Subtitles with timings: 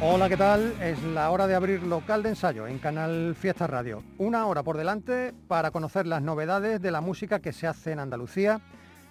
[0.00, 0.80] Hola, ¿qué tal?
[0.80, 4.04] Es la hora de abrir local de ensayo en Canal Fiesta Radio.
[4.16, 7.98] Una hora por delante para conocer las novedades de la música que se hace en
[7.98, 8.60] Andalucía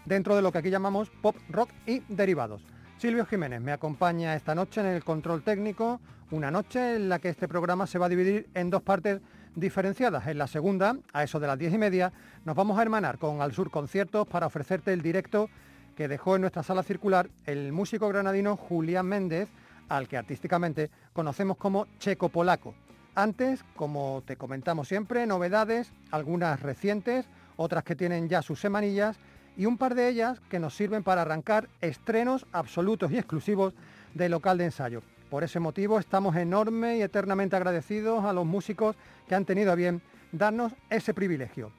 [0.05, 2.63] dentro de lo que aquí llamamos pop, rock y derivados.
[2.99, 5.99] Silvio Jiménez me acompaña esta noche en el control técnico,
[6.31, 9.19] una noche en la que este programa se va a dividir en dos partes
[9.55, 10.25] diferenciadas.
[10.27, 12.13] En la segunda, a eso de las diez y media,
[12.45, 15.49] nos vamos a hermanar con Al Sur Conciertos para ofrecerte el directo
[15.97, 19.49] que dejó en nuestra sala circular el músico granadino Julián Méndez,
[19.89, 22.73] al que artísticamente conocemos como Checo Polaco.
[23.15, 29.17] Antes, como te comentamos siempre, novedades, algunas recientes, otras que tienen ya sus semanillas
[29.57, 33.73] y un par de ellas que nos sirven para arrancar estrenos absolutos y exclusivos
[34.13, 35.01] del local de ensayo.
[35.29, 38.95] Por ese motivo estamos enorme y eternamente agradecidos a los músicos
[39.27, 41.71] que han tenido a bien darnos ese privilegio.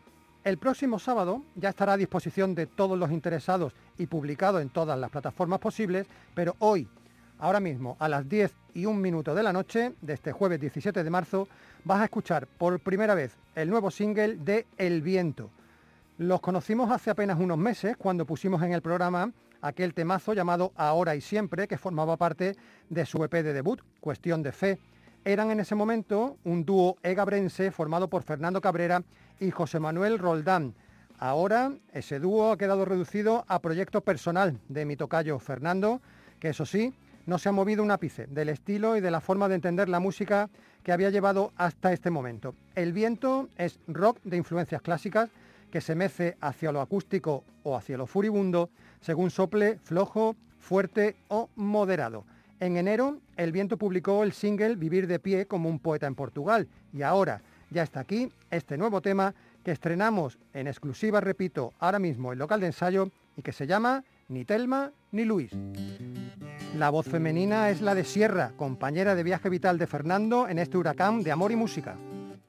[0.45, 4.99] El próximo sábado ya estará a disposición de todos los interesados y publicado en todas
[4.99, 6.89] las plataformas posibles, pero hoy,
[7.39, 11.03] ahora mismo, a las 10 y un minuto de la noche de este jueves 17
[11.03, 11.49] de marzo,
[11.85, 15.51] vas a escuchar por primera vez el nuevo single de El Viento.
[16.19, 21.15] Los conocimos hace apenas unos meses cuando pusimos en el programa aquel temazo llamado Ahora
[21.15, 22.57] y Siempre, que formaba parte
[22.89, 24.79] de su EP de debut, Cuestión de Fe.
[25.25, 29.03] Eran en ese momento un dúo egabrense formado por Fernando Cabrera
[29.41, 30.75] y José Manuel Roldán.
[31.19, 36.01] Ahora ese dúo ha quedado reducido a proyecto personal de mi tocayo Fernando,
[36.39, 36.95] que eso sí,
[37.29, 40.01] no se ha movido un ápice del estilo y de la forma de entender la
[40.01, 40.49] música
[40.83, 42.55] que había llevado hasta este momento.
[42.75, 45.29] El viento es rock de influencias clásicas
[45.71, 48.71] que se mece hacia lo acústico o hacia lo furibundo,
[49.03, 52.25] según sople flojo, fuerte o moderado.
[52.61, 56.67] En enero, El Viento publicó el single Vivir de pie como un poeta en Portugal
[56.95, 62.33] y ahora ya está aquí este nuevo tema que estrenamos en exclusiva, repito, ahora mismo
[62.33, 65.51] en local de ensayo y que se llama Ni Telma ni Luis.
[66.77, 70.77] La voz femenina es la de Sierra, compañera de viaje vital de Fernando en este
[70.77, 71.97] huracán de amor y música.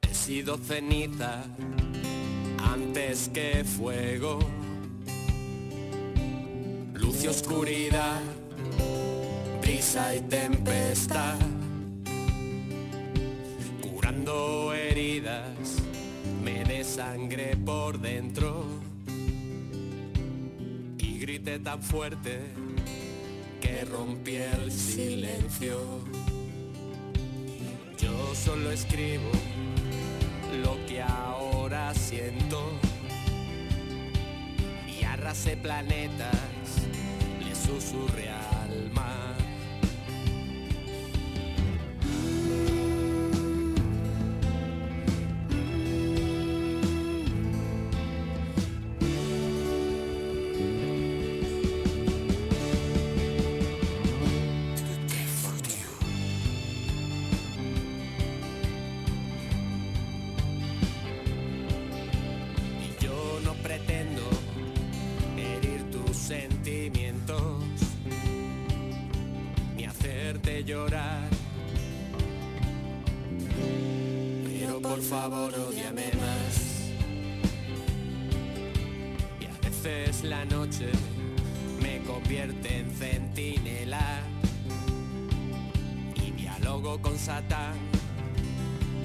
[0.01, 1.41] He sido ceniza
[2.57, 4.39] antes que fuego,
[6.95, 8.19] luz y oscuridad,
[9.61, 11.39] brisa y tempestad,
[13.81, 15.77] curando heridas,
[16.43, 18.88] me desangré por dentro
[21.29, 22.39] grité tan fuerte
[23.61, 25.77] que rompí el silencio.
[27.99, 29.29] Yo solo escribo
[30.63, 32.71] lo que ahora siento
[34.87, 36.35] y arrasé planetas,
[37.45, 38.29] le susurré
[74.89, 76.89] por favor, odiame más.
[79.39, 80.89] Y a veces la noche
[81.79, 84.21] me convierte en centinela
[86.15, 87.75] y dialogo con Satán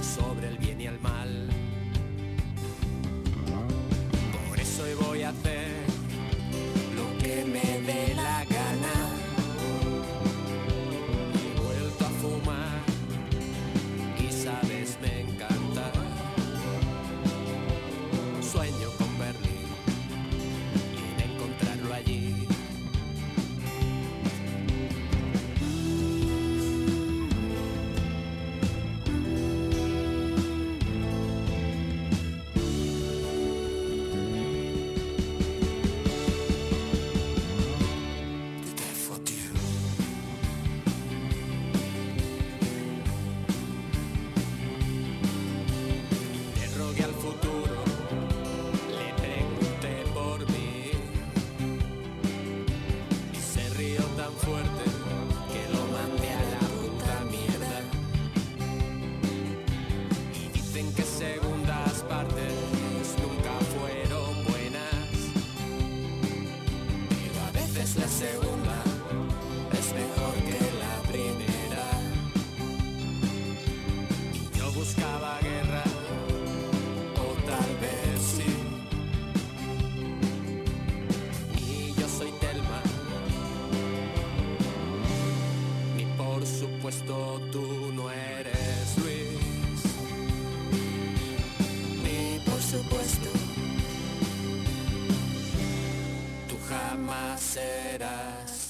[0.01, 1.49] sobre el bien y el mal.
[4.49, 5.84] Por eso hoy voy a hacer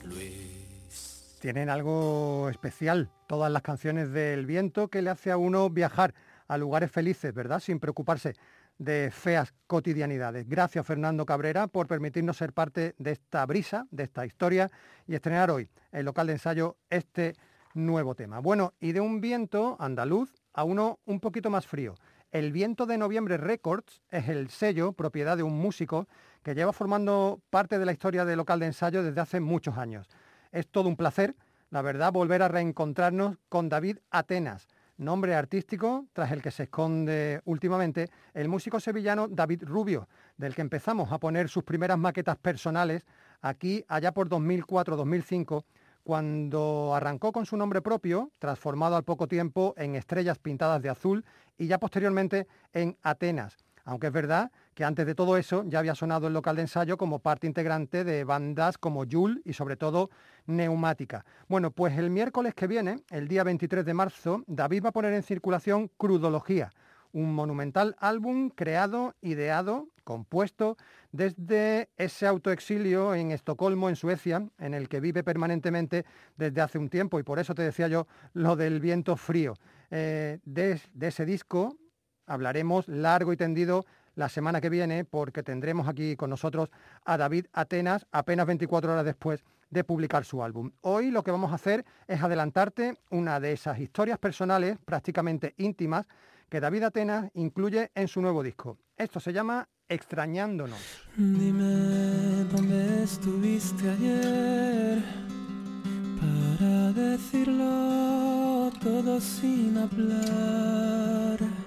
[0.05, 1.39] Luis.
[1.41, 6.15] Tienen algo especial todas las canciones del viento que le hace a uno viajar
[6.49, 7.61] a lugares felices, ¿verdad?
[7.61, 8.35] Sin preocuparse
[8.79, 10.49] de feas cotidianidades.
[10.49, 14.71] Gracias Fernando Cabrera por permitirnos ser parte de esta brisa, de esta historia
[15.07, 17.35] y estrenar hoy el local de ensayo este
[17.75, 18.41] nuevo tema.
[18.41, 21.95] Bueno, y de un viento andaluz a uno un poquito más frío.
[22.33, 26.09] El Viento de Noviembre Records es el sello, propiedad de un músico,
[26.45, 30.09] que lleva formando parte de la historia del local de ensayo desde hace muchos años.
[30.53, 31.35] Es todo un placer,
[31.71, 34.69] la verdad, volver a reencontrarnos con David Atenas,
[34.99, 40.07] nombre artístico tras el que se esconde últimamente el músico sevillano David Rubio,
[40.37, 43.05] del que empezamos a poner sus primeras maquetas personales
[43.41, 45.65] aquí allá por 2004-2005
[46.05, 51.25] cuando arrancó con su nombre propio, transformado al poco tiempo en Estrellas Pintadas de Azul
[51.57, 53.57] y ya posteriormente en Atenas.
[53.85, 56.97] Aunque es verdad que antes de todo eso ya había sonado el local de ensayo
[56.97, 60.11] como parte integrante de bandas como Yul y sobre todo
[60.47, 61.25] Neumática.
[61.49, 65.15] Bueno, pues el miércoles que viene, el día 23 de marzo, David va a poner
[65.15, 66.71] en circulación Crudología,
[67.13, 70.77] un monumental álbum creado, ideado, compuesto
[71.13, 76.05] desde ese autoexilio en Estocolmo, en Suecia, en el que vive permanentemente
[76.37, 77.19] desde hace un tiempo.
[77.19, 79.55] Y por eso te decía yo lo del viento frío.
[79.91, 81.77] Eh, de, de ese disco
[82.27, 86.71] hablaremos largo y tendido la semana que viene porque tendremos aquí con nosotros
[87.05, 90.71] a David Atenas apenas 24 horas después de publicar su álbum.
[90.83, 96.07] Hoy lo que vamos a hacer es adelantarte una de esas historias personales prácticamente íntimas
[96.49, 98.79] que David Atenas incluye en su nuevo disco.
[98.97, 101.09] Esto se llama Extrañándonos.
[101.17, 105.03] Dime dónde estuviste ayer
[106.21, 111.64] para decirlo todo sin hablar.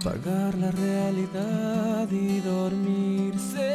[0.00, 3.68] Apagar la realidad y dormirse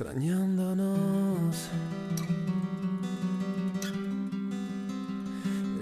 [0.00, 1.68] extrañándonos,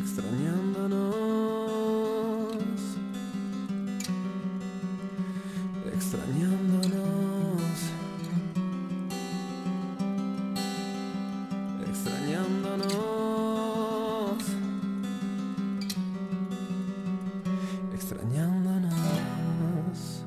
[0.00, 2.56] extrañándonos,
[5.94, 7.62] extrañándonos,
[11.86, 14.42] extrañándonos,
[17.94, 20.26] extrañándonos.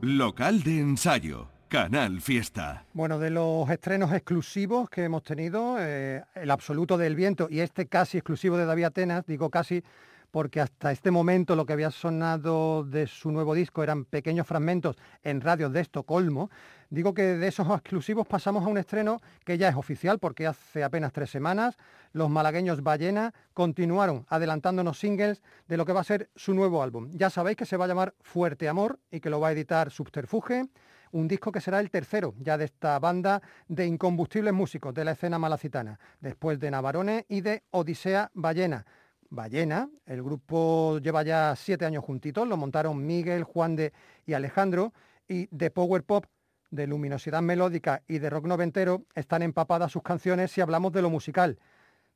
[0.00, 1.51] Local de ensayo.
[1.72, 2.84] Canal Fiesta.
[2.92, 7.86] Bueno, de los estrenos exclusivos que hemos tenido, eh, el absoluto del viento y este
[7.86, 9.82] casi exclusivo de David Atenas, digo casi
[10.30, 14.96] porque hasta este momento lo que había sonado de su nuevo disco eran pequeños fragmentos
[15.22, 16.50] en radios de Estocolmo.
[16.90, 20.84] Digo que de esos exclusivos pasamos a un estreno que ya es oficial porque hace
[20.84, 21.78] apenas tres semanas
[22.12, 27.08] los malagueños Ballena continuaron adelantándonos singles de lo que va a ser su nuevo álbum.
[27.14, 29.90] Ya sabéis que se va a llamar Fuerte Amor y que lo va a editar
[29.90, 30.66] Subterfuge
[31.12, 35.12] un disco que será el tercero ya de esta banda de incombustibles músicos de la
[35.12, 38.84] escena malacitana, después de Navarone y de Odisea Ballena.
[39.30, 43.92] Ballena, el grupo lleva ya siete años juntitos, lo montaron Miguel, Juan de
[44.26, 44.92] y Alejandro,
[45.26, 46.26] y de Power Pop
[46.70, 51.10] de luminosidad melódica y de rock noventero, están empapadas sus canciones si hablamos de lo
[51.10, 51.58] musical.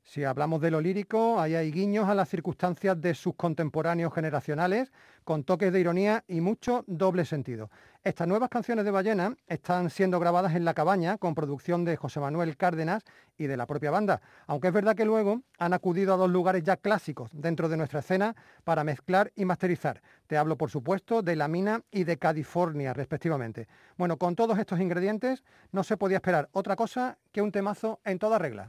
[0.07, 4.89] Si hablamos de lo lírico, ahí hay guiños a las circunstancias de sus contemporáneos generacionales,
[5.25, 7.69] con toques de ironía y mucho doble sentido.
[8.05, 12.21] Estas nuevas canciones de Ballena están siendo grabadas en La Cabaña, con producción de José
[12.21, 13.03] Manuel Cárdenas
[13.37, 16.63] y de la propia banda, aunque es verdad que luego han acudido a dos lugares
[16.63, 18.33] ya clásicos dentro de nuestra escena
[18.63, 20.01] para mezclar y masterizar.
[20.25, 23.67] Te hablo, por supuesto, de La Mina y de California, respectivamente.
[23.97, 28.19] Bueno, con todos estos ingredientes no se podía esperar otra cosa que un temazo en
[28.19, 28.67] toda regla.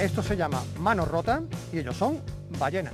[0.00, 2.18] Esto se llama Mano Rota y ellos son
[2.58, 2.90] Ballena.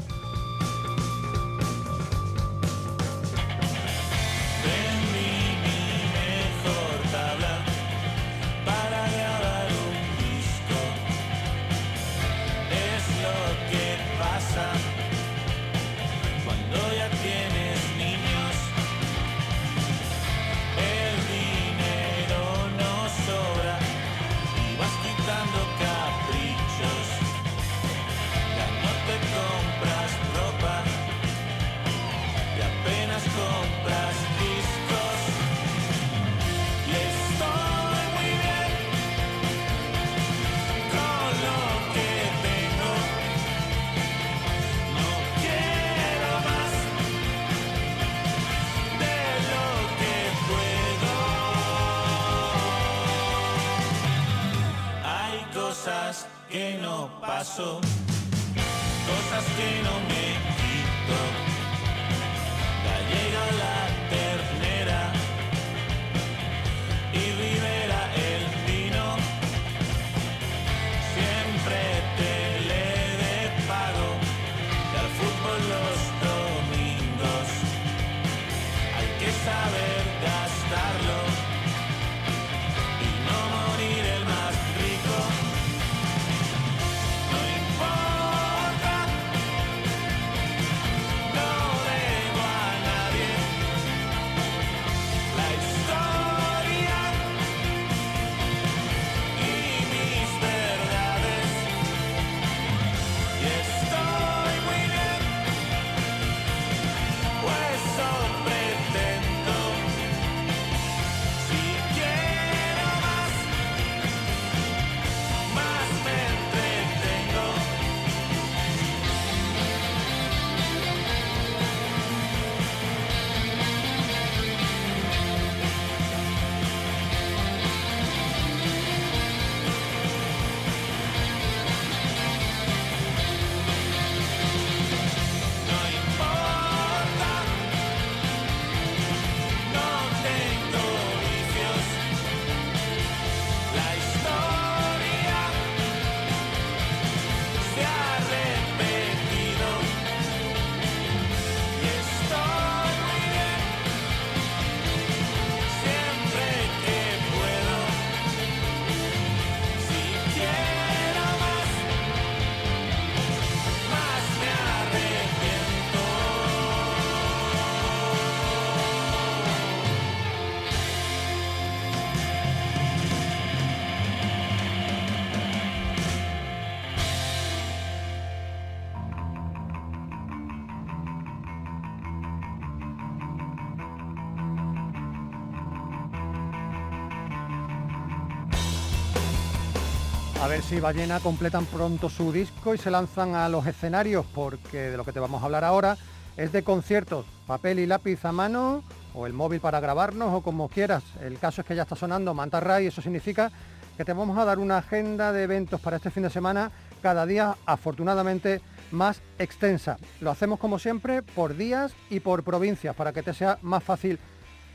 [190.62, 195.04] Si Ballena completan pronto su disco y se lanzan a los escenarios, porque de lo
[195.04, 195.96] que te vamos a hablar ahora
[196.36, 198.82] es de conciertos, papel y lápiz a mano,
[199.14, 201.02] o el móvil para grabarnos, o como quieras.
[201.20, 203.50] El caso es que ya está sonando Manta eso significa
[203.96, 206.70] que te vamos a dar una agenda de eventos para este fin de semana,
[207.02, 208.60] cada día afortunadamente
[208.92, 209.98] más extensa.
[210.20, 214.18] Lo hacemos como siempre por días y por provincias, para que te sea más fácil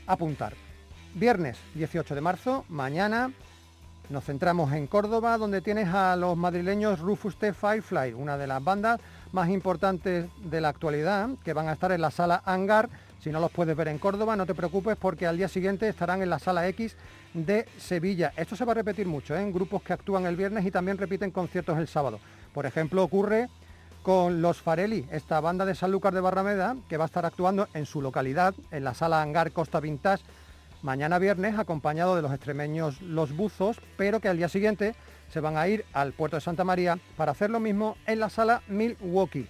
[0.06, 0.54] apuntar.
[1.14, 3.32] Viernes 18 de marzo, mañana
[4.12, 7.54] nos centramos en Córdoba, donde tienes a los madrileños Rufus T.
[7.54, 9.00] Firefly, una de las bandas
[9.32, 12.90] más importantes de la actualidad, que van a estar en la sala Hangar.
[13.20, 16.22] Si no los puedes ver en Córdoba, no te preocupes porque al día siguiente estarán
[16.22, 16.94] en la sala X
[17.32, 18.32] de Sevilla.
[18.36, 19.40] Esto se va a repetir mucho, ¿eh?
[19.40, 22.20] en grupos que actúan el viernes y también repiten conciertos el sábado.
[22.52, 23.48] Por ejemplo, ocurre
[24.02, 27.86] con los Farelli, esta banda de Sanlúcar de Barrameda, que va a estar actuando en
[27.86, 30.24] su localidad, en la sala Hangar Costa Vintage,
[30.82, 34.94] mañana viernes, acompañado de los extremeños Los Buzos, pero que al día siguiente
[35.32, 38.28] se van a ir al puerto de Santa María para hacer lo mismo en la
[38.28, 39.46] sala Milwaukee.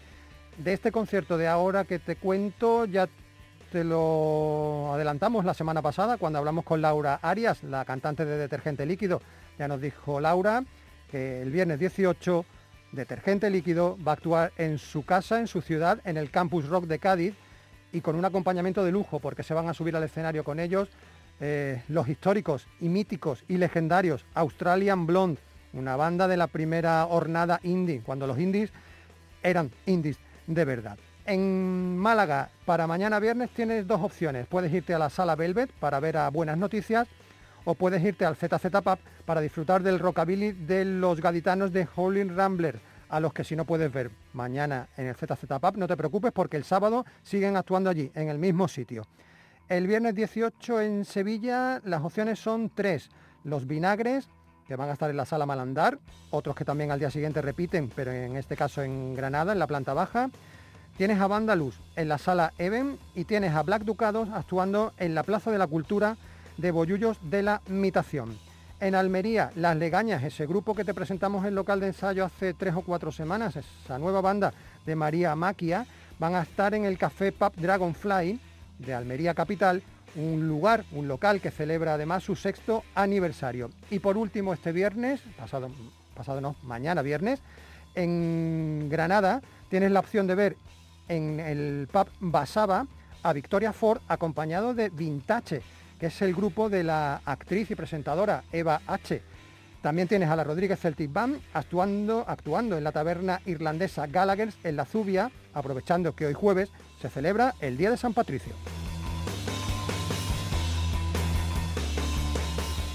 [0.58, 3.08] De este concierto de ahora que te cuento, ya
[3.72, 8.84] te lo adelantamos la semana pasada cuando hablamos con Laura Arias, la cantante de Detergente
[8.84, 9.22] Líquido.
[9.58, 10.62] Ya nos dijo Laura
[11.10, 12.44] que el viernes 18
[12.92, 16.84] Detergente Líquido va a actuar en su casa, en su ciudad, en el Campus Rock
[16.84, 17.34] de Cádiz
[17.92, 20.88] y con un acompañamiento de lujo porque se van a subir al escenario con ellos
[21.44, 25.40] eh, los históricos y míticos y legendarios Australian Blonde,
[25.72, 28.70] una banda de la primera hornada indie, cuando los indies
[29.42, 30.96] eran indies de verdad.
[31.26, 34.46] En Málaga, para mañana viernes tienes dos opciones.
[34.46, 37.08] Puedes irte a la sala Velvet para ver a Buenas Noticias
[37.64, 42.36] o puedes irte al ZZ Pub para disfrutar del rockabilly de los gaditanos de Howling
[42.36, 45.96] Rambler, a los que si no puedes ver mañana en el ZZ Pub, no te
[45.96, 49.08] preocupes porque el sábado siguen actuando allí, en el mismo sitio.
[49.68, 53.08] El viernes 18 en Sevilla las opciones son tres.
[53.44, 54.28] Los vinagres,
[54.66, 55.98] que van a estar en la sala Malandar,
[56.30, 59.66] otros que también al día siguiente repiten, pero en este caso en Granada, en la
[59.66, 60.30] planta baja.
[60.96, 65.22] Tienes a Vandalus en la sala Even y tienes a Black Ducados actuando en la
[65.22, 66.16] Plaza de la Cultura
[66.58, 68.38] de Bollullos de la Mitación.
[68.78, 72.74] En Almería, Las Legañas, ese grupo que te presentamos en local de ensayo hace tres
[72.74, 74.52] o cuatro semanas, esa nueva banda
[74.84, 75.86] de María Maquia,
[76.18, 78.38] van a estar en el Café Pub Dragonfly
[78.84, 79.82] de Almería Capital,
[80.16, 83.70] un lugar, un local que celebra además su sexto aniversario.
[83.90, 85.70] Y por último, este viernes, pasado,
[86.14, 87.40] pasado no, mañana viernes,
[87.94, 90.56] en Granada tienes la opción de ver
[91.08, 92.86] en el pub Basaba
[93.22, 95.62] a Victoria Ford acompañado de Vintage,
[95.98, 99.22] que es el grupo de la actriz y presentadora Eva H.
[99.82, 104.76] También tienes a la Rodríguez Celtic Band actuando, actuando en la taberna irlandesa Gallagher's en
[104.76, 106.70] la Zubia, aprovechando que hoy jueves
[107.02, 108.54] se celebra el Día de San Patricio.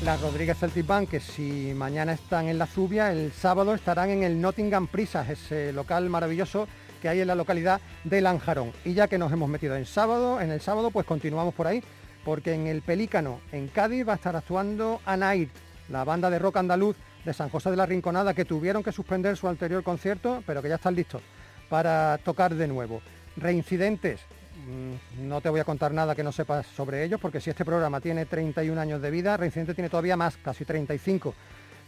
[0.01, 4.23] Las Rodríguez Celtic Band, que si mañana están en la Zubia, el sábado estarán en
[4.23, 6.69] el Nottingham Prisas, ese local maravilloso
[7.01, 8.71] que hay en la localidad de Lanjarón.
[8.85, 11.83] Y ya que nos hemos metido en sábado, en el sábado, pues continuamos por ahí,
[12.23, 15.49] porque en el Pelícano, en Cádiz, va a estar actuando Anair,
[15.89, 19.35] la banda de rock andaluz de San José de la Rinconada, que tuvieron que suspender
[19.35, 21.21] su anterior concierto, pero que ya están listos
[21.67, 23.01] para tocar de nuevo.
[23.37, 24.19] Reincidentes,
[24.67, 27.65] mm, no te voy a contar nada que no sepas sobre ellos, porque si este
[27.65, 31.33] programa tiene 31 años de vida, Reincidente tiene todavía más, casi 35.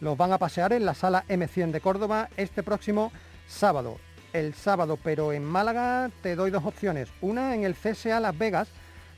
[0.02, 3.12] Los van a pasear en la sala M100 de Córdoba este próximo
[3.48, 3.98] sábado
[4.34, 7.10] el sábado, pero en Málaga te doy dos opciones.
[7.22, 8.70] Una en el CSA Las Vegas,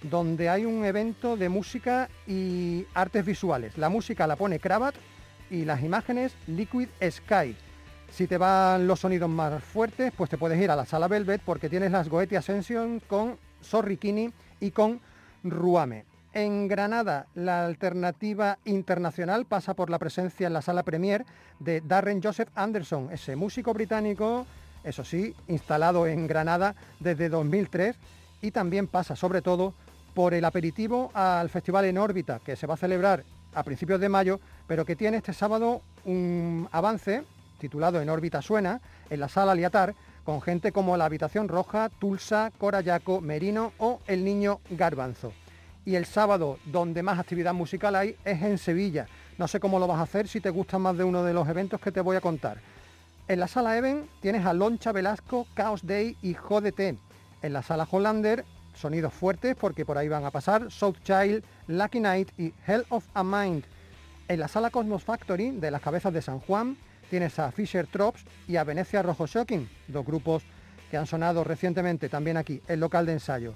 [0.03, 3.77] donde hay un evento de música y artes visuales.
[3.77, 4.95] La música la pone Cravat
[5.49, 7.55] y las imágenes Liquid Sky.
[8.11, 11.41] Si te van los sonidos más fuertes, pues te puedes ir a la sala Velvet
[11.43, 14.99] porque tienes las Goethe Ascension con Sorrikini y con
[15.43, 16.05] Ruame.
[16.33, 21.25] En Granada, la alternativa internacional pasa por la presencia en la sala Premier
[21.59, 24.45] de Darren Joseph Anderson, ese músico británico
[24.83, 27.95] eso sí, instalado en Granada desde 2003
[28.41, 29.73] y también pasa sobre todo
[30.13, 34.09] por el aperitivo al Festival en órbita que se va a celebrar a principios de
[34.09, 37.23] mayo, pero que tiene este sábado un avance
[37.61, 39.95] titulado En órbita suena en la sala Liatar
[40.25, 45.31] con gente como la Habitación Roja, Tulsa, Corayaco, Merino o El Niño Garbanzo.
[45.85, 49.07] Y el sábado donde más actividad musical hay es en Sevilla.
[49.37, 51.47] No sé cómo lo vas a hacer si te gustan más de uno de los
[51.47, 52.57] eventos que te voy a contar.
[53.27, 56.97] En la sala Even tienes a Loncha Velasco, Chaos Day y JDT.
[57.41, 58.43] En la sala Hollander,
[58.75, 63.07] sonidos fuertes porque por ahí van a pasar South Child, Lucky Night y Hell of
[63.13, 63.63] a Mind.
[64.27, 66.77] En la sala Cosmos Factory de las cabezas de San Juan
[67.11, 70.43] tienes a Fisher Trops y a Venecia Rojo Shocking, dos grupos
[70.89, 73.53] que han sonado recientemente también aquí, el local de ensayo.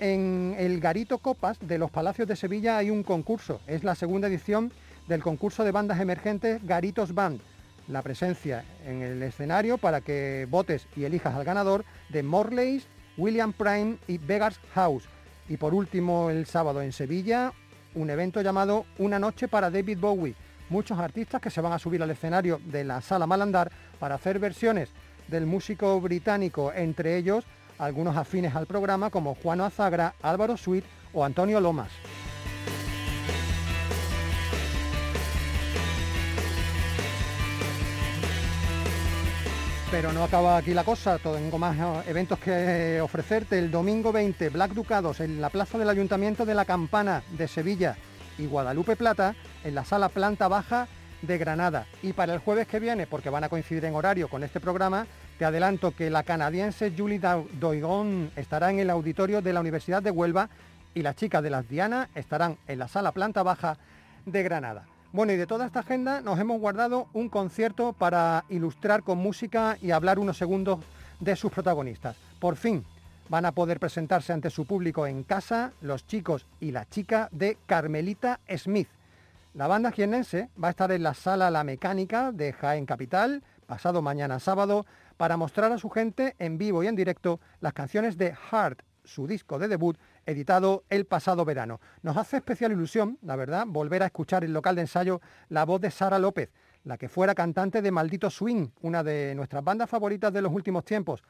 [0.00, 4.26] En el Garito Copas de los Palacios de Sevilla hay un concurso, es la segunda
[4.26, 4.72] edición
[5.06, 7.40] del concurso de bandas emergentes Garitos Band
[7.86, 13.52] la presencia en el escenario para que votes y elijas al ganador de Morley's, William
[13.52, 15.04] Prime y Vegas House.
[15.48, 17.52] Y por último, el sábado en Sevilla,
[17.94, 20.34] un evento llamado Una noche para David Bowie.
[20.70, 24.38] Muchos artistas que se van a subir al escenario de la sala Malandar para hacer
[24.38, 24.90] versiones
[25.28, 27.44] del músico británico, entre ellos
[27.78, 31.90] algunos afines al programa como Juan Azagra, Álvaro Sweet o Antonio Lomas.
[39.90, 43.58] Pero no acaba aquí la cosa, tengo más eh, eventos que ofrecerte.
[43.58, 47.96] El domingo 20, Black Ducados en la Plaza del Ayuntamiento de la Campana de Sevilla
[48.38, 50.88] y Guadalupe Plata en la Sala Planta Baja
[51.22, 51.86] de Granada.
[52.02, 55.06] Y para el jueves que viene, porque van a coincidir en horario con este programa,
[55.38, 57.20] te adelanto que la canadiense Julie
[57.60, 60.48] Doigon estará en el auditorio de la Universidad de Huelva
[60.94, 63.76] y las chicas de las Diana estarán en la Sala Planta Baja
[64.26, 64.84] de Granada.
[65.12, 69.78] Bueno, y de toda esta agenda nos hemos guardado un concierto para ilustrar con música
[69.80, 70.80] y hablar unos segundos
[71.18, 72.16] de sus protagonistas.
[72.38, 72.84] Por fin,
[73.28, 77.58] van a poder presentarse ante su público en casa los chicos y la chica de
[77.66, 78.88] Carmelita Smith.
[79.54, 84.00] La banda jiennense va a estar en la sala La Mecánica de Jaén Capital pasado
[84.00, 84.86] mañana sábado
[85.18, 89.26] para mostrar a su gente en vivo y en directo las canciones de Heart, su
[89.26, 91.80] disco de debut editado el pasado verano.
[92.02, 95.80] Nos hace especial ilusión, la verdad, volver a escuchar el local de ensayo la voz
[95.80, 96.50] de Sara López,
[96.84, 100.84] la que fuera cantante de Maldito Swing, una de nuestras bandas favoritas de los últimos
[100.84, 101.22] tiempos.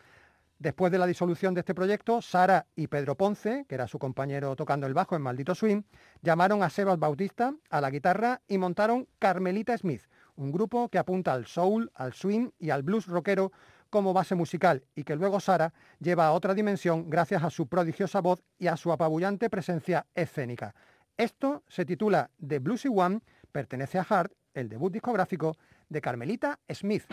[0.58, 4.56] Después de la disolución de este proyecto, Sara y Pedro Ponce, que era su compañero
[4.56, 5.82] tocando el bajo en Maldito Swing,
[6.20, 10.02] llamaron a Sebas Bautista a la guitarra y montaron Carmelita Smith,
[10.34, 13.52] un grupo que apunta al soul, al swing y al blues rockero
[13.88, 18.20] como base musical y que luego Sara lleva a otra dimensión gracias a su prodigiosa
[18.20, 20.74] voz y a su apabullante presencia escénica.
[21.16, 23.20] Esto se titula The Bluesy One,
[23.52, 25.56] pertenece a Heart, el debut discográfico
[25.88, 27.04] de Carmelita Smith.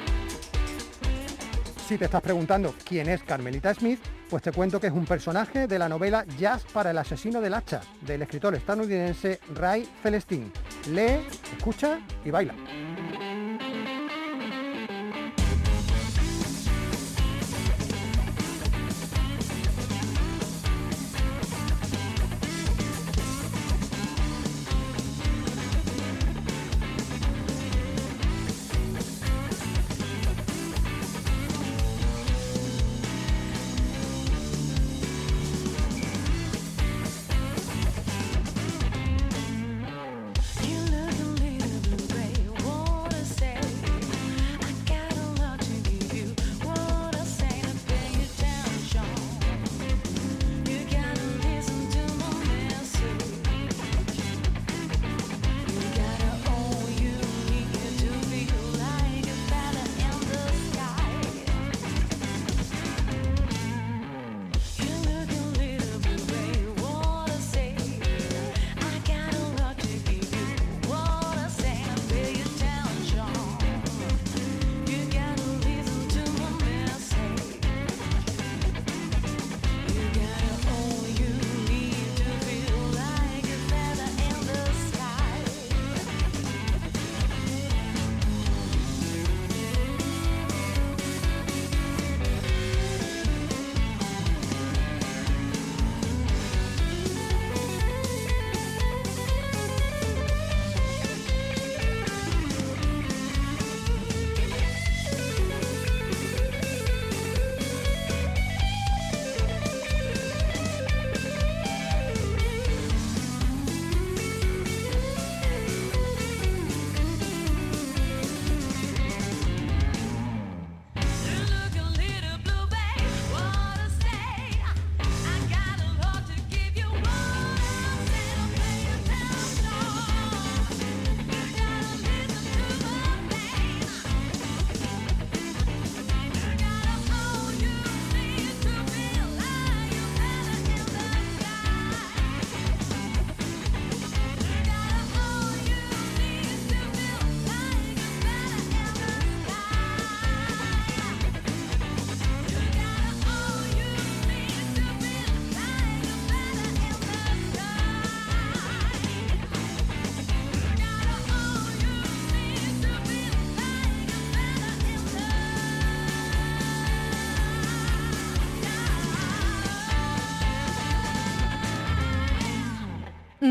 [1.88, 5.68] Si te estás preguntando quién es Carmelita Smith, pues te cuento que es un personaje
[5.68, 10.52] de la novela Jazz para el asesino del hacha, del escritor estadounidense Ray Celestine.
[10.90, 12.56] Lee, escucha y baila.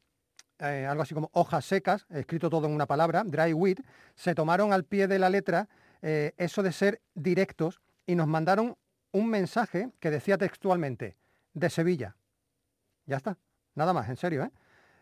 [0.59, 3.79] eh, algo así como hojas secas, escrito todo en una palabra, Dry Weed,
[4.17, 5.69] se tomaron al pie de la letra
[6.03, 8.77] eh, eso de ser directos y nos mandaron
[9.13, 11.17] un mensaje que decía textualmente,
[11.55, 12.17] de Sevilla.
[13.07, 13.39] Ya está.
[13.77, 14.51] Nada más, en serio, ¿eh?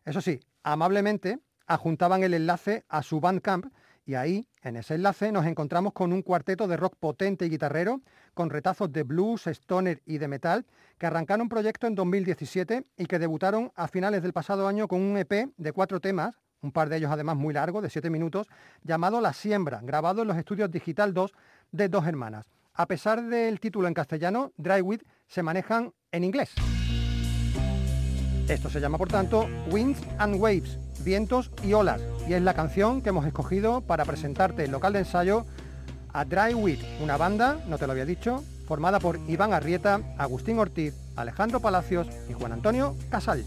[0.05, 3.67] Eso sí, amablemente adjuntaban el enlace a su Bandcamp
[4.07, 8.03] Y ahí, en ese enlace, nos encontramos con un cuarteto de rock potente y guitarrero,
[8.35, 10.67] con retazos de blues, stoner y de metal,
[10.99, 15.01] que arrancaron un proyecto en 2017 y que debutaron a finales del pasado año con
[15.01, 18.47] un EP de cuatro temas, un par de ellos además muy largo, de siete minutos,
[18.83, 21.33] llamado La Siembra, grabado en los estudios Digital 2
[21.73, 22.51] de dos hermanas.
[22.75, 26.55] A pesar del título en castellano, Drywit se manejan en inglés.
[28.49, 33.01] Esto se llama, por tanto, Winds and Waves, vientos y olas, y es la canción
[33.01, 35.47] que hemos escogido para presentarte el local de ensayo
[36.13, 40.95] a Drywit, una banda, no te lo había dicho, formada por Iván Arrieta, Agustín Ortiz,
[41.17, 43.45] Alejandro Palacios y Juan Antonio Casal.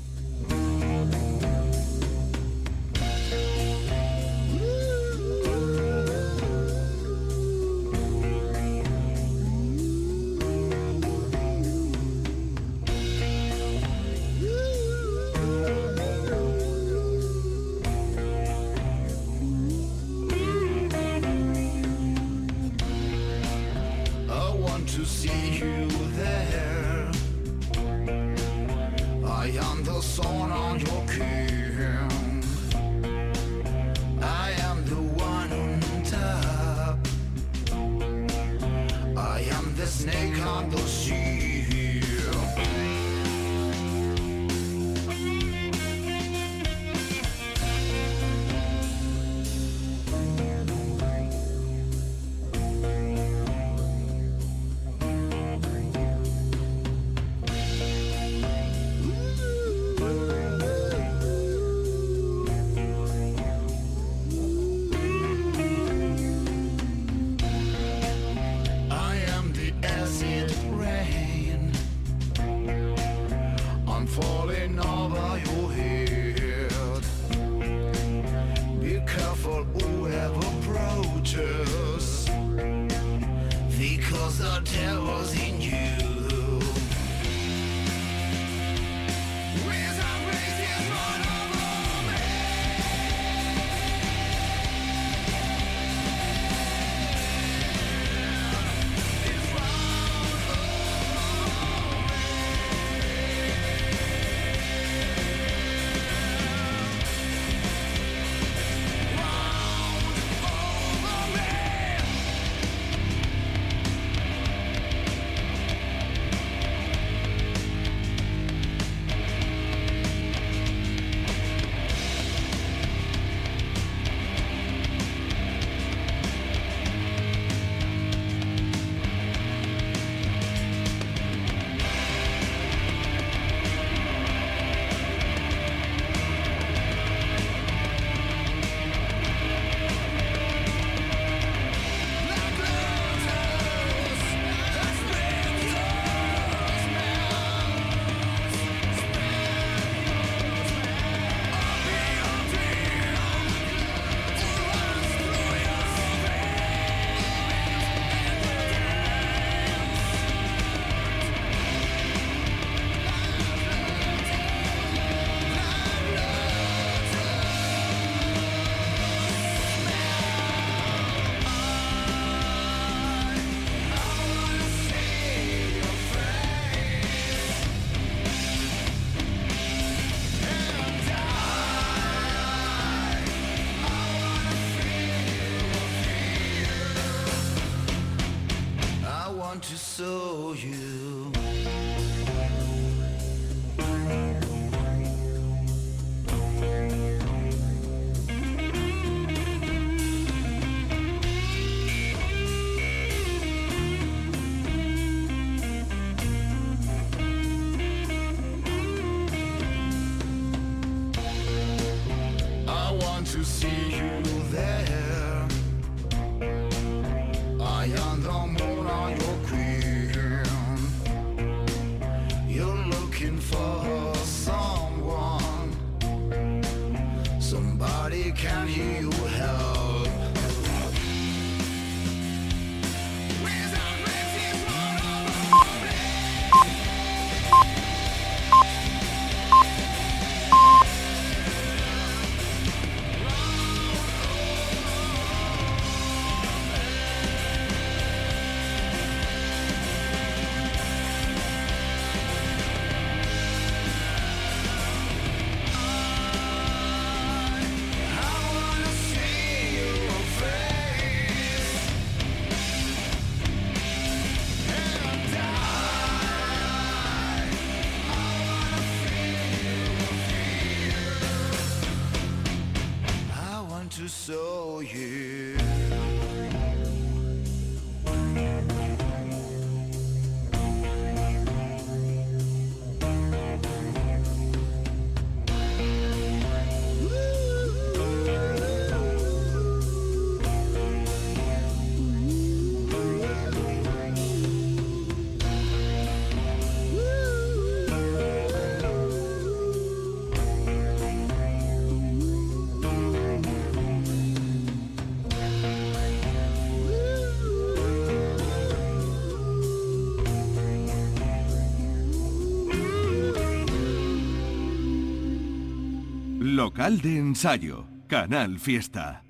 [316.67, 319.23] Local de ensayo, Canal Fiesta.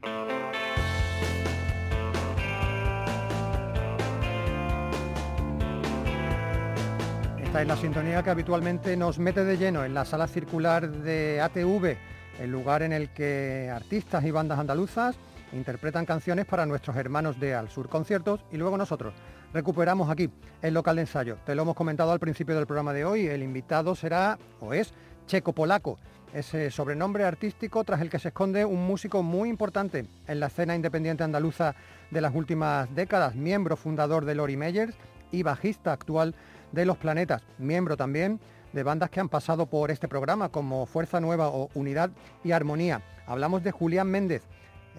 [7.38, 11.40] Esta es la sintonía que habitualmente nos mete de lleno en la sala circular de
[11.40, 11.96] ATV,
[12.42, 15.16] el lugar en el que artistas y bandas andaluzas
[15.54, 19.14] interpretan canciones para nuestros hermanos de Al Sur Conciertos y luego nosotros
[19.54, 20.32] recuperamos aquí
[20.64, 21.38] el local de ensayo.
[21.46, 24.92] Te lo hemos comentado al principio del programa de hoy, el invitado será o es
[25.28, 26.00] Checo Polaco,
[26.34, 30.76] ese sobrenombre artístico tras el que se esconde un músico muy importante en la escena
[30.76, 31.76] independiente andaluza
[32.12, 34.96] de las últimas décadas, miembro fundador de Lori Meyers
[35.32, 36.36] y bajista actual
[36.72, 38.40] de Los Planetas, miembro también
[38.74, 42.12] de bandas que han pasado por este programa como Fuerza Nueva o Unidad
[42.44, 43.02] y Armonía.
[43.26, 44.44] Hablamos de Julián Méndez,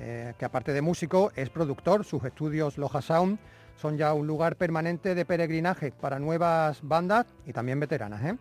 [0.01, 3.38] eh, que aparte de músico es productor, sus estudios Loja Sound
[3.77, 8.25] son ya un lugar permanente de peregrinaje para nuevas bandas y también veteranas.
[8.25, 8.37] ¿eh?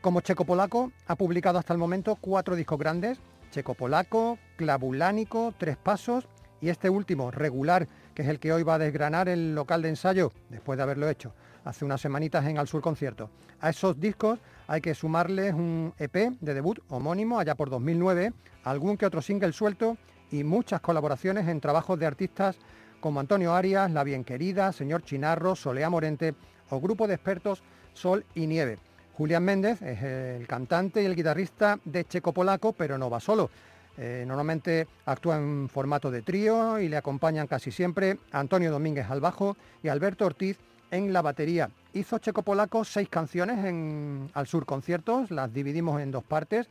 [0.00, 5.76] Como checo polaco ha publicado hasta el momento cuatro discos grandes, checo polaco, clavulánico, tres
[5.76, 6.26] pasos
[6.60, 9.90] y este último, regular, que es el que hoy va a desgranar el local de
[9.90, 11.34] ensayo, después de haberlo hecho
[11.64, 13.30] hace unas semanitas en Al Sur Concierto.
[13.60, 18.32] A esos discos hay que sumarles un EP de debut homónimo allá por 2009,
[18.64, 19.96] algún que otro single suelto
[20.30, 22.56] y muchas colaboraciones en trabajos de artistas
[23.00, 26.34] como Antonio Arias, La Bien Querida, Señor Chinarro, Solea Morente
[26.70, 27.62] o grupo de expertos
[27.94, 28.78] Sol y Nieve.
[29.20, 33.50] Julián Méndez es el cantante y el guitarrista de Checo Polaco, pero no va solo.
[33.98, 39.20] Eh, normalmente actúa en formato de trío y le acompañan casi siempre Antonio Domínguez al
[39.20, 40.56] bajo y Alberto Ortiz
[40.90, 41.68] en la batería.
[41.92, 46.70] Hizo Checo Polaco seis canciones en Al Sur Conciertos, las dividimos en dos partes.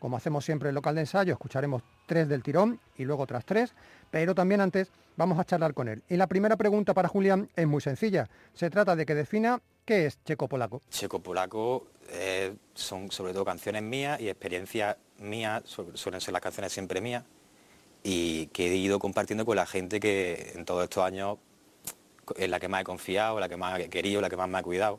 [0.00, 3.74] Como hacemos siempre en local de ensayo, escucharemos tres del tirón y luego otras tres,
[4.10, 6.02] pero también antes vamos a charlar con él.
[6.08, 8.28] Y la primera pregunta para Julián es muy sencilla.
[8.54, 10.80] Se trata de que defina qué es Checo Polaco.
[10.90, 16.72] Checo Polaco eh, son sobre todo canciones mías y experiencias mías, suelen ser las canciones
[16.72, 17.24] siempre mías,
[18.02, 21.36] y que he ido compartiendo con la gente que en todos estos años
[22.36, 24.56] es la que más he confiado, la que más he querido, la que más me
[24.56, 24.98] ha cuidado.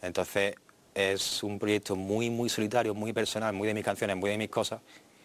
[0.00, 0.54] Entonces
[0.98, 4.48] es un proyecto muy, muy solitario, muy personal, muy de mis canciones, muy de mis
[4.48, 4.80] cosas,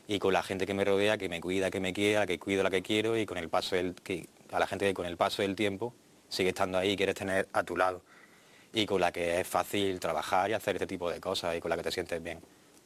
[0.08, 2.62] y con la gente que me rodea, que me cuida, que me quiera, que cuido
[2.62, 5.18] la que quiero, y con el paso del, que, a la gente que con el
[5.18, 5.96] paso del tiempo
[6.30, 8.04] sigue estando ahí y quieres tener a tu lado,
[8.72, 11.70] y con la que es fácil trabajar y hacer este tipo de cosas, y con
[11.70, 12.40] la que te sientes bien.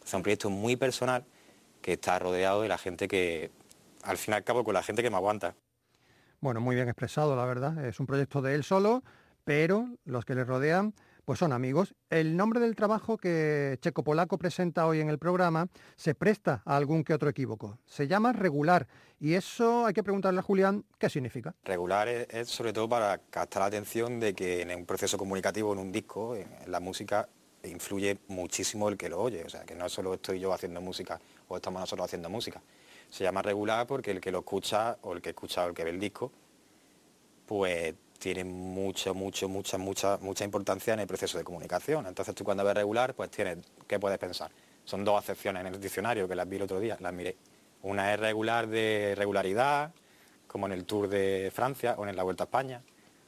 [0.06, 1.26] Es un proyecto muy personal
[1.82, 3.52] que está rodeado de la gente que,
[4.04, 5.56] al fin y al cabo, con la gente que me aguanta.
[6.40, 7.86] Bueno, muy bien expresado, la verdad.
[7.86, 9.04] Es un proyecto de él solo,
[9.44, 10.94] pero los que le rodean
[11.28, 11.94] pues son amigos.
[12.10, 16.78] El nombre del trabajo que Checo Polaco presenta hoy en el programa se presta a
[16.78, 17.80] algún que otro equívoco.
[17.86, 18.88] Se llama regular
[19.20, 21.54] y eso hay que preguntarle a Julián qué significa.
[21.66, 25.80] Regular es, sobre todo para captar la atención de que en un proceso comunicativo, en
[25.80, 27.28] un disco, en la música,
[27.66, 29.44] influye muchísimo el que lo oye.
[29.44, 32.62] O sea, que no solo estoy yo haciendo música o estamos nosotros haciendo música.
[33.10, 35.84] Se llama regular porque el que lo escucha o el que escucha o el que
[35.84, 36.32] ve el disco,
[37.46, 42.08] pues tiene mucho, mucho, mucha, mucha, mucha importancia en el proceso de comunicación.
[42.08, 44.52] Entonces tú cuando ves regular, pues tienes, ¿qué puedes pensar?
[44.86, 47.36] Son dos acepciones en el diccionario que las vi el otro día, las miré.
[47.84, 49.92] Una es regular de regularidad,
[50.48, 52.82] como en el Tour de Francia o en la Vuelta a España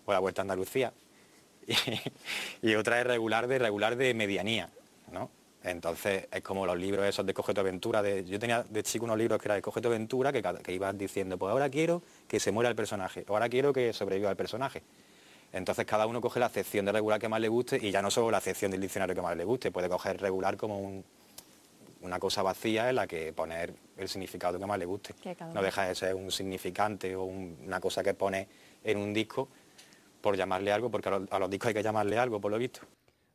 [0.05, 0.93] o la Vuelta a Andalucía.
[2.61, 4.69] Y, y otra es regular de regular de medianía,
[5.11, 5.29] ¿no?
[5.63, 8.01] Entonces es como los libros esos de Coge aventura.
[8.01, 10.97] De, yo tenía de chico unos libros que era de Coge aventura que, que iban
[10.97, 14.83] diciendo, pues ahora quiero que se muera el personaje, ahora quiero que sobreviva el personaje.
[15.51, 18.11] Entonces cada uno coge la acepción de regular que más le guste y ya no
[18.11, 21.03] solo la acepción del diccionario que más le guste, puede coger regular como
[22.01, 25.15] una cosa vacía en la que poner el significado que más le guste.
[25.53, 28.47] No deja de ser un significante o una cosa que pone
[28.83, 29.49] en un disco
[30.21, 32.81] por llamarle algo, porque a los discos hay que llamarle algo, por lo visto.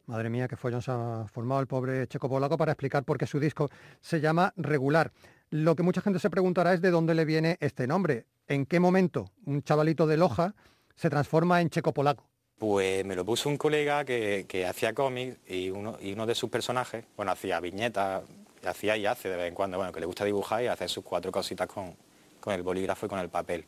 [0.06, 3.26] Madre mía, qué follón se ha formado el pobre Checo Polaco para explicar por qué
[3.26, 3.70] su disco
[4.02, 5.10] se llama Regular.
[5.48, 8.26] Lo que mucha gente se preguntará es de dónde le viene este nombre.
[8.46, 10.54] ¿En qué momento un chavalito de Loja
[10.94, 12.28] se transforma en Checo Polaco?
[12.58, 16.50] Pues me lo puso un colega que, hacía cómics y uno, y uno de sus
[16.50, 18.24] personajes, bueno, hacía viñetas,
[18.62, 21.02] hacía y hace de vez en cuando, bueno, que le gusta dibujar y hacer sus
[21.02, 21.96] cuatro cositas con,
[22.40, 23.64] con el bolígrafo y con el papel.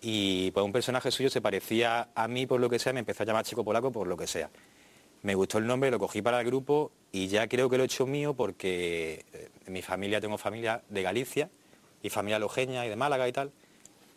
[0.00, 3.24] Y pues un personaje suyo se parecía a mí por lo que sea, me empezó
[3.24, 4.48] a llamar chico polaco por lo que sea.
[5.24, 7.86] Me gustó el nombre, lo cogí para el grupo y ya creo que lo he
[7.86, 11.48] hecho mío porque eh, en mi familia tengo familia de Galicia
[12.02, 13.50] y familia lojeña y de Málaga y tal.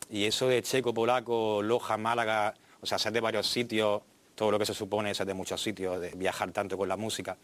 [0.10, 4.02] Y eso de checo, polaco, Loja, Málaga, o sea, ser de varios sitios,
[4.36, 7.38] todo lo que se supone ser de muchos sitios, de viajar tanto con la música,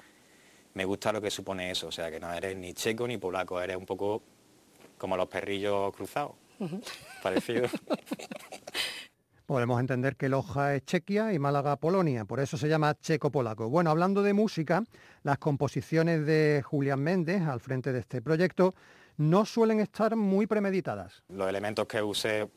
[0.74, 3.62] me gusta lo que supone eso, o sea, que no eres ni checo ni polaco,
[3.62, 4.24] eres un poco
[4.98, 6.34] como los perrillos cruzados,
[7.22, 7.70] parecido.
[9.54, 13.70] Podemos entender que Loja es Chequia y Málaga Polonia, por eso se llama checo-polaco.
[13.70, 14.84] Bueno, hablando de música,
[15.22, 18.74] las composiciones de Julián Méndez al frente de este proyecto
[19.18, 21.22] no suelen estar muy premeditadas.
[21.30, 22.50] Los elementos que use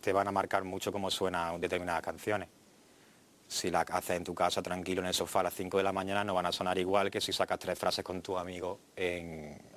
[0.00, 2.48] te van a marcar mucho cómo suenan determinadas canciones.
[3.48, 5.92] Si las haces en tu casa tranquilo en el sofá a las 5 de la
[5.92, 8.78] mañana no van a sonar igual que si sacas tres frases con tu amigo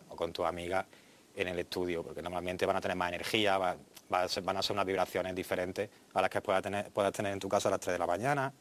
[0.10, 0.86] o con tu amiga
[1.34, 3.58] en el estudio, porque normalmente van a tener más energía,
[4.12, 7.50] van a ser unas vibraciones diferentes a las que puedas tener, puedas tener en tu
[7.50, 8.54] casa a las 3 de la mañana,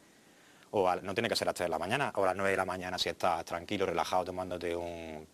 [0.71, 2.51] o no tiene que ser a las 3 de la mañana, o a las 9
[2.51, 5.27] de la mañana si estás tranquilo, relajado, tomándote un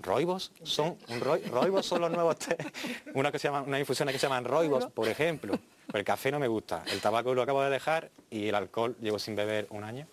[0.00, 2.56] roibos, son un roibos son los nuevos té,
[3.14, 5.58] una que se llama, unas infusiones que se llaman roibos, por ejemplo.
[5.92, 9.18] El café no me gusta, el tabaco lo acabo de dejar y el alcohol llevo
[9.18, 10.06] sin beber un año.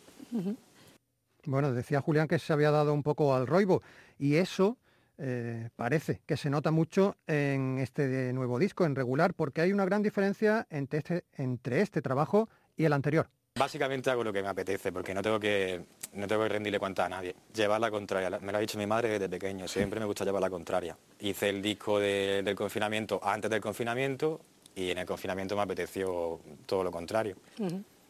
[1.45, 3.82] Bueno, decía Julián que se había dado un poco al roibo
[4.20, 4.78] y eso
[5.18, 9.86] eh, parece que se nota mucho en este nuevo disco, en regular, porque hay una
[9.86, 13.30] gran diferencia entre este, entre este trabajo y el anterior.
[13.57, 17.05] Básicamente hago lo que me apetece, porque no tengo que, no tengo que rendirle cuenta
[17.05, 17.36] a nadie.
[17.53, 20.41] Llevar la contraria, me lo ha dicho mi madre desde pequeño, siempre me gusta llevar
[20.41, 20.95] la contraria.
[21.20, 24.41] Hice el disco del confinamiento antes del confinamiento
[24.76, 27.36] y en el confinamiento me apeteció todo lo contrario.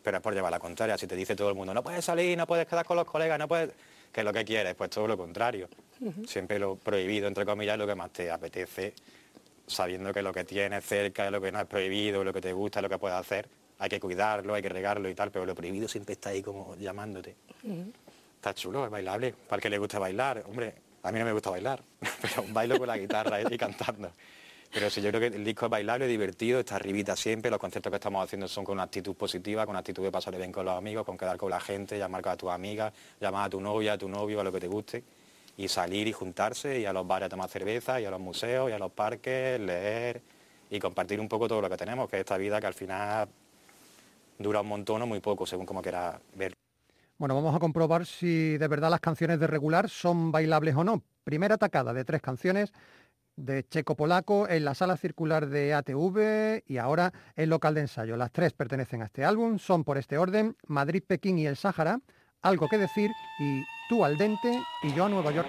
[0.03, 2.37] Pero es por llevar la contraria, si te dice todo el mundo, no puedes salir,
[2.37, 3.71] no puedes quedar con los colegas, no puedes...
[4.11, 4.75] ¿Qué es lo que quieres?
[4.75, 5.69] Pues todo lo contrario.
[6.25, 8.93] Siempre lo prohibido, entre comillas, es lo que más te apetece,
[9.65, 12.81] sabiendo que lo que tienes cerca lo que no es prohibido, lo que te gusta,
[12.81, 13.47] lo que puedes hacer.
[13.79, 16.75] Hay que cuidarlo, hay que regarlo y tal, pero lo prohibido siempre está ahí como
[16.77, 17.35] llamándote.
[18.35, 19.33] Está chulo, es bailable.
[19.33, 20.73] Para el que le gusta bailar, hombre,
[21.03, 21.83] a mí no me gusta bailar,
[22.21, 24.11] pero bailo con la guitarra y cantando.
[24.73, 27.89] Pero sí, yo creo que el disco es bailable, divertido, está arribita siempre, los conciertos
[27.89, 30.65] que estamos haciendo son con una actitud positiva, con una actitud de pasarle bien con
[30.65, 32.91] los amigos, con quedar con la gente, llamar a tu amiga,
[33.21, 35.03] llamar a tu novia, a tu novio, a lo que te guste,
[35.57, 38.69] y salir y juntarse, y a los bares a tomar cerveza, y a los museos,
[38.69, 40.21] y a los parques, leer,
[40.69, 43.27] y compartir un poco todo lo que tenemos, que es esta vida que al final
[44.37, 46.53] dura un montón o muy poco, según como quiera ver.
[47.17, 51.01] Bueno, vamos a comprobar si de verdad las canciones de regular son bailables o no.
[51.23, 52.71] Primera atacada de tres canciones
[53.35, 58.17] de Checo Polaco en la sala circular de ATV y ahora el local de ensayo.
[58.17, 61.99] Las tres pertenecen a este álbum, son por este orden Madrid, Pekín y el Sáhara,
[62.43, 65.47] Algo que decir y Tú al Dente y Yo a Nueva York.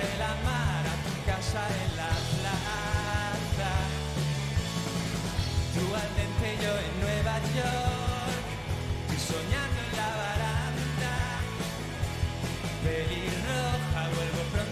[0.00, 3.72] llevaré la mar a tu casa en la plaza.
[5.74, 8.44] Tú al dente yo en Nueva York
[9.08, 11.14] y soñando en la baranda.
[12.82, 14.69] Pelirroja, vuelvo pronto.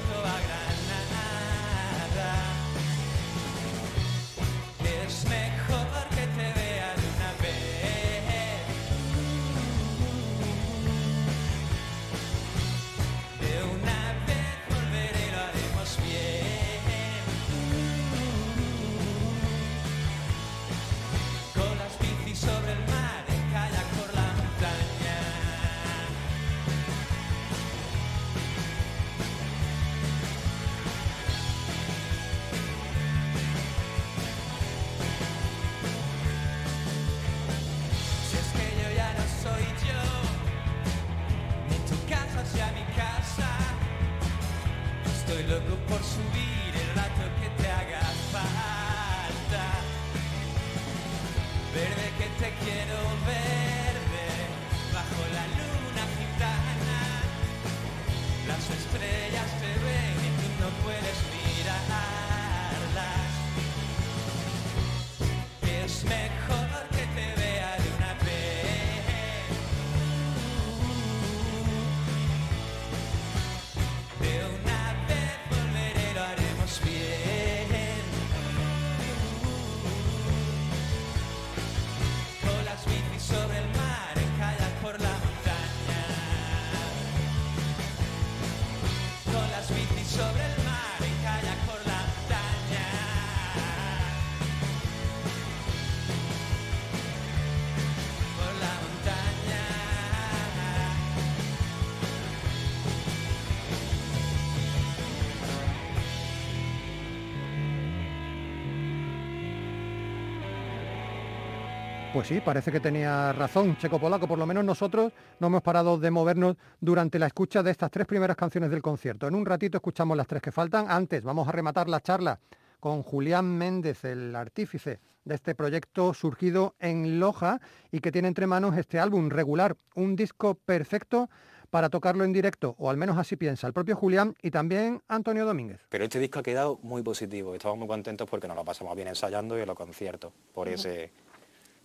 [112.18, 115.98] Pues sí, parece que tenía razón Checo Polaco, por lo menos nosotros no hemos parado
[115.98, 119.28] de movernos durante la escucha de estas tres primeras canciones del concierto.
[119.28, 120.90] En un ratito escuchamos las tres que faltan.
[120.90, 122.40] Antes vamos a rematar la charla
[122.80, 127.60] con Julián Méndez, el artífice de este proyecto surgido en Loja
[127.92, 131.30] y que tiene entre manos este álbum regular, un disco perfecto
[131.70, 135.46] para tocarlo en directo, o al menos así piensa el propio Julián y también Antonio
[135.46, 135.82] Domínguez.
[135.88, 139.06] Pero este disco ha quedado muy positivo, estamos muy contentos porque nos lo pasamos bien
[139.06, 141.12] ensayando y en los conciertos, por ese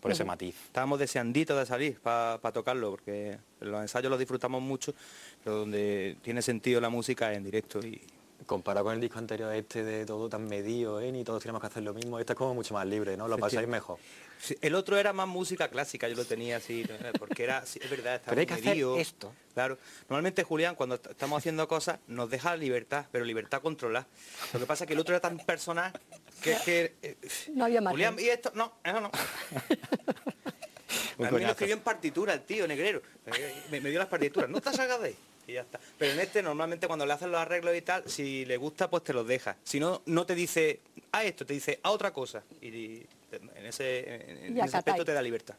[0.04, 0.54] por ese matiz.
[0.66, 4.94] Estábamos deseanditos de salir para tocarlo, porque los ensayos los disfrutamos mucho,
[5.44, 8.02] pero donde tiene sentido la música es en directo y,
[8.46, 11.12] comparado con el disco anterior este de todo tan medido, ¿eh?
[11.12, 13.28] ni todos tenemos que hacer lo mismo, este es como mucho más libre, ¿no?
[13.28, 13.98] Lo pasáis mejor.
[14.62, 16.86] el otro era más música clásica, yo lo tenía así,
[17.20, 19.34] porque era, es verdad, estaba pero hay que hacer esto.
[19.54, 19.78] Claro.
[20.10, 24.08] Normalmente Julián, cuando estamos haciendo cosas, nos deja libertad, pero libertad controlada.
[24.54, 25.92] Lo que pasa es que el otro era tan personal
[26.42, 27.18] que, que eh,
[27.54, 27.92] no había más.
[27.92, 29.12] Julián, y esto, no, eso no.
[31.26, 33.02] a mí lo escribió en partitura el tío negrero.
[33.70, 34.50] Me, dio las partituras.
[34.50, 35.16] No te salgas de ahí
[35.48, 35.80] y ya está.
[35.98, 39.04] Pero en este normalmente cuando le hacen los arreglos y tal, si le gusta pues
[39.04, 39.56] te los deja.
[39.64, 40.82] Si no, no te dice
[41.12, 42.44] a esto, te dice a otra cosa.
[42.62, 45.56] Y, en ese, en ese aspecto te da libertad.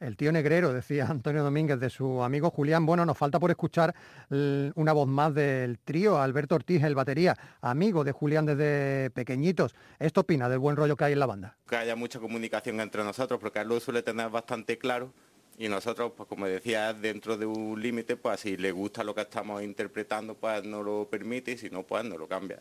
[0.00, 2.84] El tío negrero, decía Antonio Domínguez de su amigo Julián.
[2.84, 3.94] Bueno, nos falta por escuchar
[4.28, 9.74] una voz más del trío, Alberto Ortiz, el batería, amigo de Julián desde pequeñitos.
[9.98, 11.56] ¿Esto opina del buen rollo que hay en la banda?
[11.68, 15.12] Que haya mucha comunicación entre nosotros, porque él lo suele tener bastante claro
[15.58, 19.20] y nosotros, pues como decía, dentro de un límite, pues si le gusta lo que
[19.20, 22.58] estamos interpretando, pues no lo permite y si no, pues no lo cambia.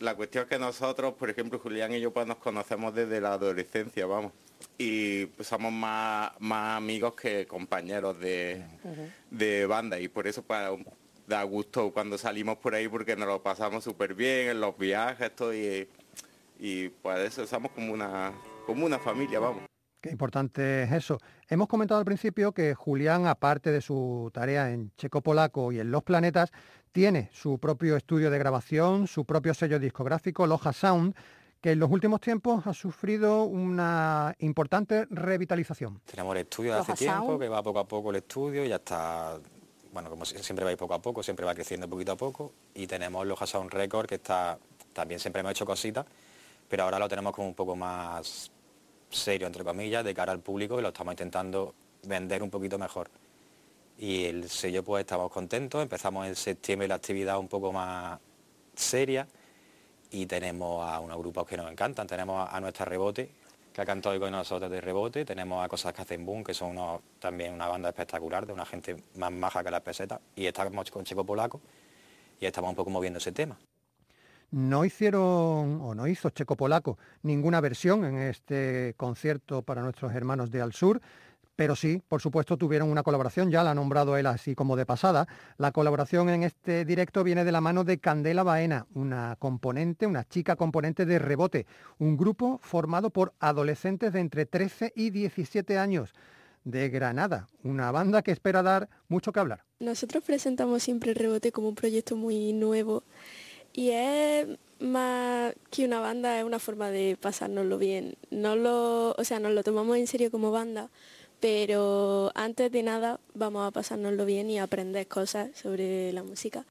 [0.00, 3.34] La cuestión es que nosotros, por ejemplo, Julián y yo, pues nos conocemos desde la
[3.34, 4.32] adolescencia, vamos.
[4.76, 8.64] Y pues, somos más, más amigos que compañeros de,
[9.66, 10.60] banda y por eso pues,
[11.26, 15.28] da gusto cuando salimos por ahí porque nos lo pasamos súper bien en los viajes,
[15.28, 15.88] esto y,
[16.58, 18.32] y pues eso somos como una,
[18.66, 19.73] como una familia, vamos.
[20.04, 21.18] Qué importante es eso.
[21.48, 25.90] Hemos comentado al principio que Julián, aparte de su tarea en Checo Polaco y en
[25.90, 26.52] Los Planetas,
[26.92, 31.14] tiene su propio estudio de grabación, su propio sello discográfico, Loja Sound,
[31.58, 36.02] que en los últimos tiempos ha sufrido una importante revitalización.
[36.04, 39.38] Tenemos el estudio de hace tiempo, que va poco a poco el estudio, ya está,
[39.90, 42.86] bueno, como siempre va a poco a poco, siempre va creciendo poquito a poco, y
[42.86, 44.58] tenemos Loja Sound Record, que está,
[44.92, 46.04] también siempre hemos hecho cositas,
[46.68, 48.50] pero ahora lo tenemos como un poco más
[49.14, 53.10] serio, entre comillas, de cara al público y lo estamos intentando vender un poquito mejor.
[53.98, 58.18] Y el sello pues estamos contentos, empezamos en septiembre la actividad un poco más
[58.74, 59.26] seria
[60.10, 63.30] y tenemos a unos grupos que nos encantan, tenemos a, nuestra Rebote,
[63.72, 66.54] que ha cantado hoy con nosotros de Rebote, tenemos a Cosas que hacen boom, que
[66.54, 66.76] son
[67.18, 71.04] también una banda espectacular, de una gente más maja que las pesetas, y estamos con
[71.04, 71.60] Checo Polaco
[72.40, 73.56] y estamos un poco moviendo ese tema
[74.54, 80.52] no hicieron o no hizo Checo Polaco ninguna versión en este concierto para nuestros hermanos
[80.52, 81.00] de Al Sur,
[81.56, 84.86] pero sí, por supuesto, tuvieron una colaboración, ya la ha nombrado él así como de
[84.86, 85.26] pasada.
[85.56, 90.24] La colaboración en este directo viene de la mano de Candela Baena, una componente, una
[90.24, 91.66] chica componente de Rebote,
[91.98, 96.12] un grupo formado por adolescentes de entre 13 y 17 años
[96.62, 99.64] de Granada, una banda que espera dar mucho que hablar.
[99.80, 103.02] Nosotros presentamos siempre Rebote como un proyecto muy nuevo
[103.74, 104.46] y es
[104.78, 108.14] más que una banda, es una forma de pasárnoslo bien.
[108.30, 110.90] No lo, o sea, nos lo tomamos en serio como banda,
[111.40, 116.64] pero antes de nada vamos a pasárnoslo bien y aprender cosas sobre la música.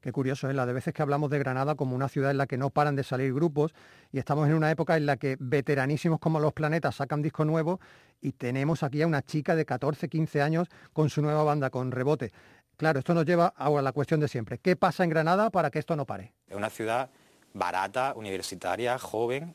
[0.00, 0.54] Qué curioso, ¿eh?
[0.54, 2.96] la de veces que hablamos de Granada como una ciudad en la que no paran
[2.96, 3.72] de salir grupos
[4.10, 7.78] y estamos en una época en la que veteranísimos como los planetas sacan disco nuevo
[8.20, 11.92] y tenemos aquí a una chica de 14, 15 años con su nueva banda, con
[11.92, 12.32] Rebote.
[12.76, 14.58] Claro, esto nos lleva a la cuestión de siempre.
[14.58, 16.32] ¿Qué pasa en Granada para que esto no pare?
[16.48, 17.10] Es una ciudad
[17.54, 19.54] barata, universitaria, joven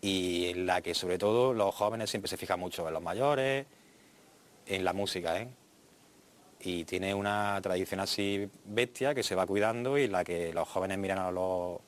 [0.00, 3.66] y en la que sobre todo los jóvenes siempre se fijan mucho en los mayores,
[4.66, 5.48] en la música, ¿eh?
[6.60, 10.68] Y tiene una tradición así bestia que se va cuidando y en la que los
[10.68, 11.78] jóvenes miran a los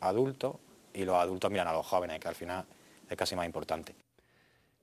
[0.00, 0.56] adultos
[0.92, 2.64] y los adultos miran a los jóvenes, que al final
[3.08, 3.94] es casi más importante.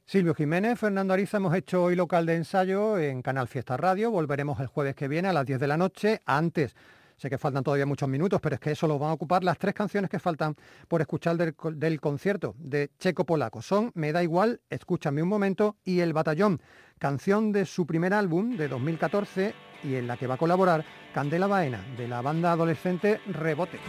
[0.10, 4.10] Silvio Jiménez, Fernando Ariza, hemos hecho hoy local de ensayo en Canal Fiesta Radio.
[4.10, 6.24] Volveremos el jueves que viene a las 10 de la noche.
[6.26, 6.76] Antes,
[7.16, 9.60] sé que faltan todavía muchos minutos, pero es que eso lo van a ocupar las
[9.60, 10.56] tres canciones que faltan
[10.88, 13.62] por escuchar del, concierto de Checo Polaco.
[13.62, 16.60] Son Me da igual, Escúchame un momento y El Batallón,
[16.98, 19.54] canción de su primer álbum de 2014
[19.84, 23.80] y en la que va a colaborar Candela Baena, de la banda adolescente Rebote.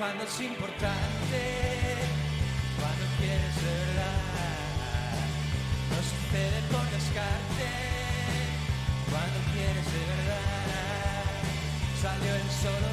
[12.60, 12.89] solo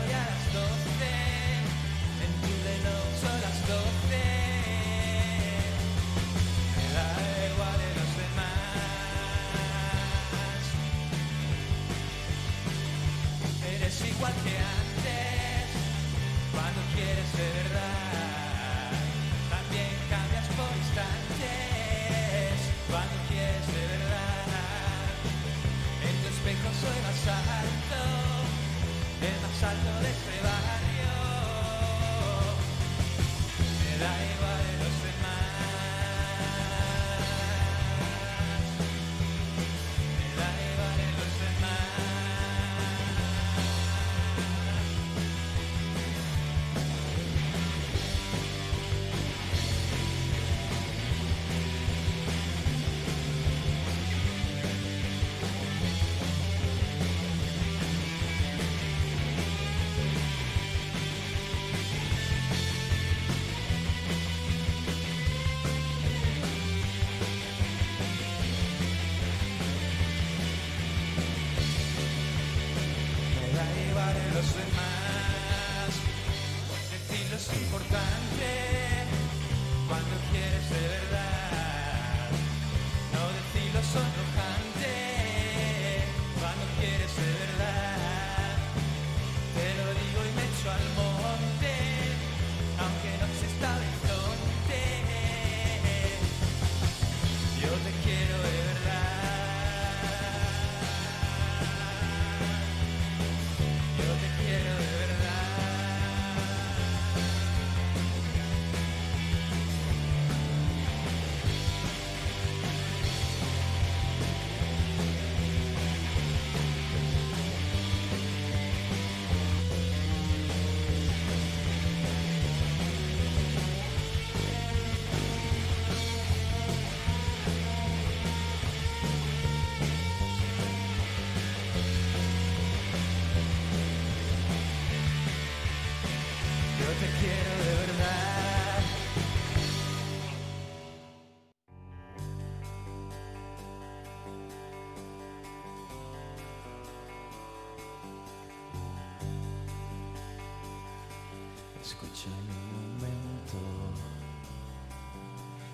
[151.88, 153.59] Escúchame un momento.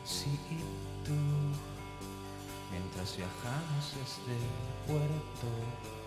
[0.06, 0.38] Sí,
[1.04, 1.12] tú,
[2.70, 4.48] mientras viajamos desde el
[4.86, 6.03] puerto.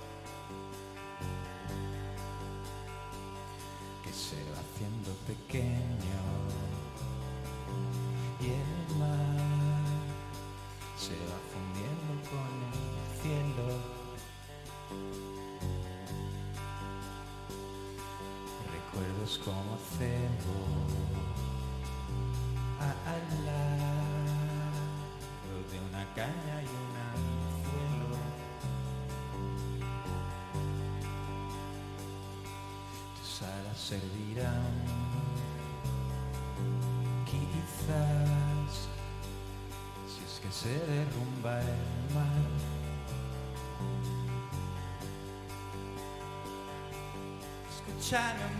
[48.08, 48.55] China.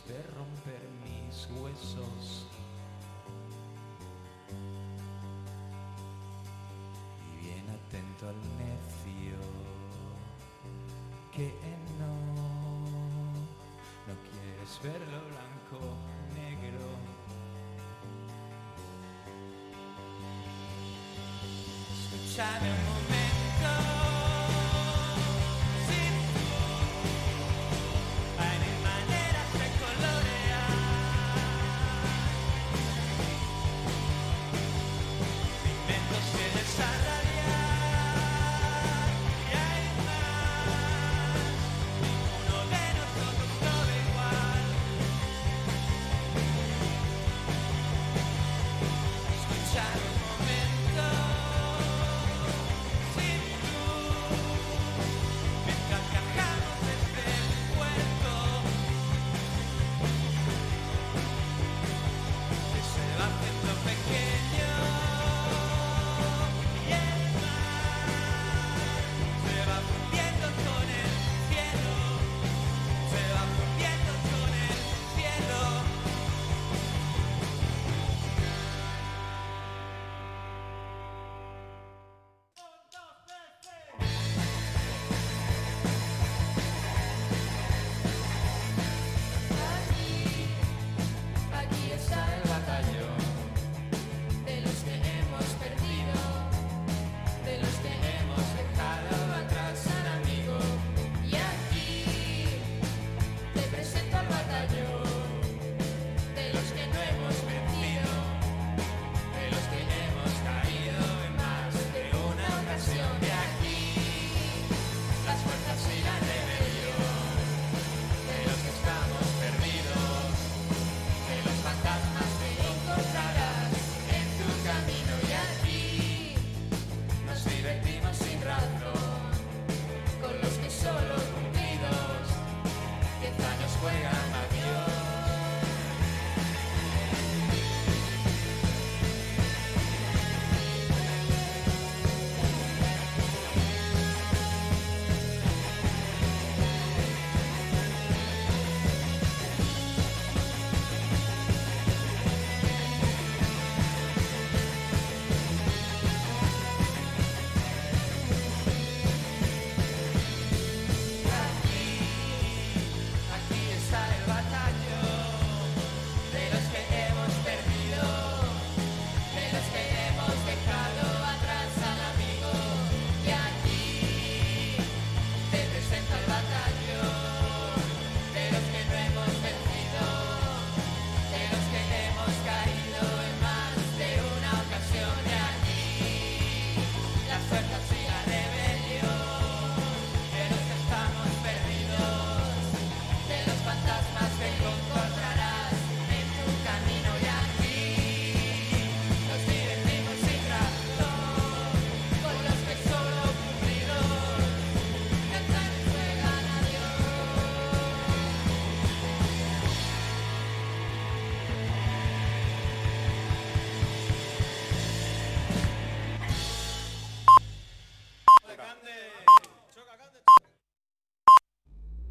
[0.00, 2.46] de romper mis huesos.
[7.28, 9.36] Y bien atento al necio
[11.30, 11.52] que
[11.98, 12.14] no,
[14.08, 15.78] no quieres verlo blanco,
[16.34, 16.88] negro.
[21.92, 23.21] Escúchame un momento.